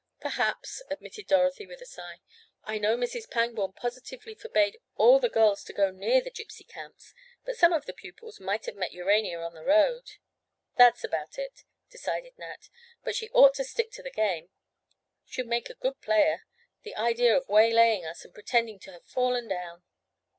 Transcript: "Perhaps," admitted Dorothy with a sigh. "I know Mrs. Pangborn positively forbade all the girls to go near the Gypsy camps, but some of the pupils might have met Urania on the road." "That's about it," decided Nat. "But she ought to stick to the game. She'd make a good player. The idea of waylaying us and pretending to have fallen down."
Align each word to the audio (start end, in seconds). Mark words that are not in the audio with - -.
"Perhaps," 0.19 0.81
admitted 0.89 1.27
Dorothy 1.27 1.67
with 1.67 1.79
a 1.79 1.85
sigh. 1.85 2.21
"I 2.63 2.79
know 2.79 2.97
Mrs. 2.97 3.29
Pangborn 3.29 3.73
positively 3.73 4.33
forbade 4.33 4.79
all 4.95 5.19
the 5.19 5.29
girls 5.29 5.63
to 5.65 5.73
go 5.73 5.91
near 5.91 6.21
the 6.21 6.31
Gypsy 6.31 6.67
camps, 6.67 7.13
but 7.45 7.55
some 7.55 7.71
of 7.71 7.85
the 7.85 7.93
pupils 7.93 8.39
might 8.39 8.65
have 8.65 8.73
met 8.75 8.93
Urania 8.93 9.39
on 9.41 9.53
the 9.53 9.63
road." 9.63 10.13
"That's 10.75 11.03
about 11.03 11.37
it," 11.37 11.65
decided 11.91 12.35
Nat. 12.39 12.67
"But 13.03 13.13
she 13.15 13.29
ought 13.29 13.53
to 13.53 13.63
stick 13.63 13.91
to 13.91 14.01
the 14.01 14.09
game. 14.09 14.49
She'd 15.27 15.45
make 15.45 15.69
a 15.69 15.75
good 15.75 16.01
player. 16.01 16.47
The 16.81 16.95
idea 16.95 17.37
of 17.37 17.47
waylaying 17.47 18.03
us 18.03 18.25
and 18.25 18.33
pretending 18.33 18.79
to 18.79 18.93
have 18.93 19.05
fallen 19.05 19.47
down." 19.47 19.83